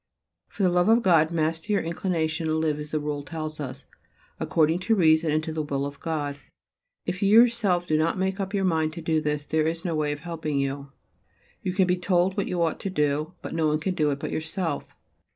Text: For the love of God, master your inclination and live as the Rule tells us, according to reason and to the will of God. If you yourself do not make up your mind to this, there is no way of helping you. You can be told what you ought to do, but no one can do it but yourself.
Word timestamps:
For 0.47 0.63
the 0.63 0.69
love 0.71 0.89
of 0.89 1.03
God, 1.03 1.29
master 1.29 1.71
your 1.73 1.83
inclination 1.83 2.49
and 2.49 2.59
live 2.59 2.79
as 2.79 2.89
the 2.89 2.99
Rule 2.99 3.21
tells 3.21 3.59
us, 3.59 3.85
according 4.39 4.79
to 4.79 4.95
reason 4.95 5.29
and 5.29 5.43
to 5.43 5.53
the 5.53 5.61
will 5.61 5.85
of 5.85 5.99
God. 5.99 6.39
If 7.05 7.21
you 7.21 7.29
yourself 7.41 7.85
do 7.85 7.95
not 7.95 8.17
make 8.17 8.39
up 8.39 8.51
your 8.51 8.65
mind 8.65 8.93
to 8.93 9.01
this, 9.21 9.45
there 9.45 9.67
is 9.67 9.85
no 9.85 9.93
way 9.93 10.11
of 10.11 10.21
helping 10.21 10.59
you. 10.59 10.91
You 11.61 11.73
can 11.73 11.85
be 11.85 11.97
told 11.97 12.35
what 12.35 12.47
you 12.47 12.59
ought 12.63 12.79
to 12.79 12.89
do, 12.89 13.35
but 13.43 13.53
no 13.53 13.67
one 13.67 13.77
can 13.79 13.93
do 13.93 14.09
it 14.09 14.17
but 14.17 14.31
yourself. 14.31 14.85